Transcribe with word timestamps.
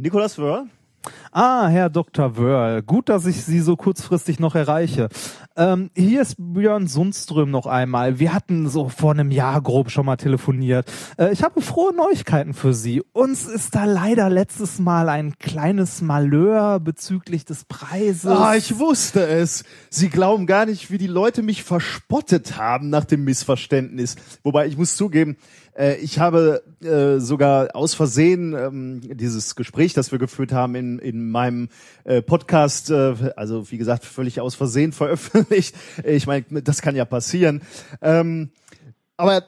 Nikolas 0.00 0.38
Wörl? 0.38 0.64
Ah, 1.30 1.68
Herr 1.68 1.90
Dr. 1.90 2.36
Wörl, 2.38 2.82
gut, 2.82 3.10
dass 3.10 3.26
ich 3.26 3.42
Sie 3.42 3.60
so 3.60 3.76
kurzfristig 3.76 4.40
noch 4.40 4.54
erreiche. 4.54 5.08
Ähm, 5.56 5.90
hier 5.94 6.22
ist 6.22 6.36
Björn 6.38 6.86
Sundström 6.86 7.50
noch 7.50 7.66
einmal. 7.66 8.18
Wir 8.18 8.32
hatten 8.32 8.68
so 8.68 8.88
vor 8.88 9.12
einem 9.12 9.30
Jahr 9.30 9.60
grob 9.60 9.90
schon 9.90 10.06
mal 10.06 10.16
telefoniert. 10.16 10.90
Äh, 11.18 11.32
ich 11.32 11.42
habe 11.42 11.60
frohe 11.60 11.94
Neuigkeiten 11.94 12.54
für 12.54 12.72
Sie. 12.72 13.02
Uns 13.12 13.46
ist 13.46 13.74
da 13.74 13.84
leider 13.84 14.30
letztes 14.30 14.78
Mal 14.78 15.10
ein 15.10 15.38
kleines 15.38 16.00
Malheur 16.00 16.80
bezüglich 16.80 17.44
des 17.44 17.64
Preises. 17.66 18.26
Ah, 18.26 18.56
ich 18.56 18.78
wusste 18.78 19.26
es. 19.26 19.64
Sie 19.90 20.08
glauben 20.08 20.46
gar 20.46 20.64
nicht, 20.64 20.90
wie 20.90 20.98
die 20.98 21.06
Leute 21.06 21.42
mich 21.42 21.62
verspottet 21.62 22.56
haben 22.56 22.88
nach 22.88 23.04
dem 23.04 23.24
Missverständnis. 23.24 24.16
Wobei 24.42 24.66
ich 24.66 24.78
muss 24.78 24.96
zugeben, 24.96 25.36
äh, 25.76 25.96
ich 25.96 26.18
habe 26.18 26.62
äh, 26.82 27.18
sogar 27.18 27.76
aus 27.76 27.94
Versehen 27.94 28.54
ähm, 28.54 29.00
dieses 29.02 29.54
Gespräch, 29.54 29.92
das 29.92 30.12
wir 30.12 30.18
geführt 30.18 30.52
haben, 30.52 30.74
in, 30.74 30.98
in 30.98 31.30
meinem 31.30 31.68
äh, 32.04 32.22
Podcast, 32.22 32.90
äh, 32.90 33.32
also 33.36 33.70
wie 33.70 33.78
gesagt, 33.78 34.04
völlig 34.04 34.40
aus 34.40 34.54
Versehen 34.54 34.92
veröffentlicht. 34.94 35.74
Ich 36.04 36.26
meine, 36.26 36.44
das 36.62 36.82
kann 36.82 36.96
ja 36.96 37.04
passieren. 37.04 37.62
Ähm, 38.00 38.50
aber 39.16 39.44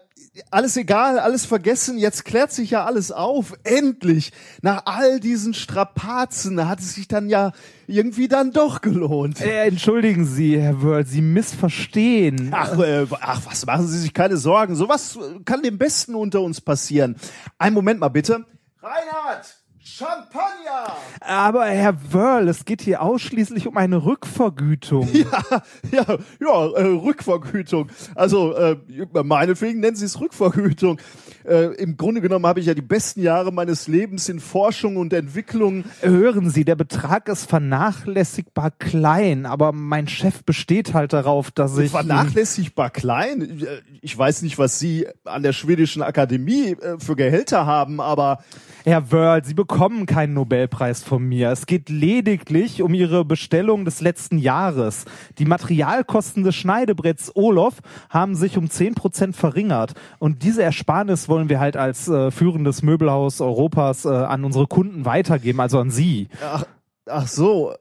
alles 0.50 0.77
egal, 0.77 1.18
alles 1.18 1.45
vergessen, 1.45 1.98
jetzt 1.98 2.24
klärt 2.24 2.52
sich 2.52 2.70
ja 2.70 2.84
alles 2.84 3.12
auf. 3.12 3.52
Endlich! 3.64 4.32
Nach 4.62 4.86
all 4.86 5.20
diesen 5.20 5.52
Strapazen 5.52 6.68
hat 6.68 6.80
es 6.80 6.95
sich 6.95 7.06
dann 7.06 7.28
ja 7.28 7.52
irgendwie 7.86 8.28
dann 8.28 8.50
doch 8.50 8.80
gelohnt. 8.80 9.41
Äh, 9.42 9.66
entschuldigen 9.66 10.24
Sie, 10.24 10.58
Herr 10.58 10.82
Wörl, 10.82 11.06
Sie 11.06 11.20
missverstehen. 11.20 12.48
Ach, 12.52 12.78
äh, 12.78 13.06
ach, 13.20 13.42
was 13.45 13.66
machen 13.66 13.86
Sie 13.86 13.98
sich 13.98 14.14
keine 14.14 14.38
Sorgen. 14.38 14.74
Sowas 14.74 15.18
kann 15.45 15.62
dem 15.62 15.77
Besten 15.77 16.14
unter 16.14 16.41
uns 16.41 16.60
passieren. 16.60 17.16
Einen 17.58 17.74
Moment 17.74 18.00
mal 18.00 18.08
bitte. 18.08 18.47
Reinhard! 18.80 19.62
Champagner! 19.84 20.97
Aber 21.20 21.66
Herr 21.66 22.12
Wörl, 22.12 22.48
es 22.48 22.64
geht 22.64 22.83
hier 22.83 23.02
ausschließlich 23.02 23.66
um 23.66 23.77
eine 23.77 24.05
Rückvergütung. 24.05 25.08
Ja, 25.22 25.62
ja, 25.91 26.19
ja, 26.41 26.66
äh, 26.72 26.84
Rückvergütung. 26.84 27.88
Also, 28.14 28.55
äh, 28.55 28.77
meinetwegen 29.22 29.80
nennen 29.80 29.97
Sie 29.97 30.05
es 30.05 30.20
Rückvergütung. 30.20 30.98
Äh, 31.44 31.75
Im 31.75 31.97
Grunde 31.97 32.20
genommen 32.20 32.47
habe 32.47 32.60
ich 32.60 32.66
ja 32.66 32.75
die 32.75 32.83
besten 32.83 33.22
Jahre 33.22 33.53
meines 33.53 33.88
Lebens 33.88 34.28
in 34.28 34.41
Forschung 34.41 34.97
und 34.97 35.12
Entwicklung. 35.12 35.84
Hören 36.00 36.50
Sie, 36.50 36.64
der 36.64 36.77
Betrag 36.77 37.28
ist 37.28 37.48
vernachlässigbar 37.48 38.70
klein, 38.72 39.47
aber 39.47 39.72
mein 39.72 40.08
Chef 40.08 40.44
besteht 40.44 40.94
halt 40.94 41.12
darauf, 41.12 41.50
dass 41.50 41.77
ich. 41.78 41.91
Vernachlässigbar 41.91 42.91
klein? 42.91 43.64
Ich 44.00 44.16
weiß 44.16 44.42
nicht, 44.42 44.58
was 44.58 44.78
Sie 44.78 45.06
an 45.25 45.42
der 45.42 45.53
schwedischen 45.53 46.03
Akademie 46.03 46.72
äh, 46.72 46.98
für 46.98 47.16
Gehälter 47.16 47.66
haben, 47.66 48.00
aber. 48.00 48.42
Herr 48.84 49.12
Wörl, 49.12 49.44
Sie 49.44 49.55
bekommen 49.55 50.06
keinen 50.06 50.34
Nobelpreis 50.34 51.05
von 51.05 51.22
mir. 51.22 51.50
Es 51.50 51.66
geht 51.66 51.88
lediglich 51.88 52.83
um 52.83 52.94
Ihre 52.94 53.25
Bestellung 53.25 53.84
des 53.84 54.00
letzten 54.00 54.38
Jahres. 54.38 55.05
Die 55.38 55.44
Materialkosten 55.44 56.42
des 56.42 56.56
Schneidebretts 56.56 57.30
Olof 57.36 57.75
haben 58.10 58.34
sich 58.34 58.58
um 58.58 58.70
zehn 58.70 58.97
Prozent 58.97 59.36
verringert. 59.36 59.94
Und 60.19 60.42
diese 60.42 60.64
Ersparnis 60.64 61.28
wollen 61.28 61.48
wir 61.48 61.60
halt 61.60 61.77
als 61.77 62.08
äh, 62.08 62.33
führendes 62.33 62.83
Möbelhaus 62.83 63.41
Europas 63.41 64.05
äh, 64.05 64.08
an 64.08 64.44
unsere 64.44 64.66
Kunden 64.66 65.05
weitergeben, 65.05 65.60
also 65.60 65.78
an 65.78 65.91
Sie. 65.91 66.28
Ach, 66.44 66.64
ach 67.06 67.28
so, 67.28 67.75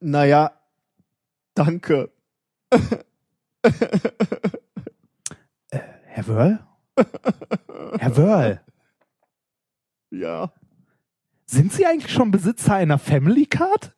naja, 0.00 0.50
danke. 1.54 2.10
äh, 5.70 5.78
Herr 6.06 6.26
Wörl? 6.26 6.58
Herr 7.98 8.16
Wörl? 8.16 8.60
Ja. 10.18 10.52
Sind 11.46 11.72
Sie 11.72 11.84
eigentlich 11.86 12.12
schon 12.12 12.30
Besitzer 12.30 12.74
einer 12.74 12.98
Family 12.98 13.46
Card? 13.46 13.92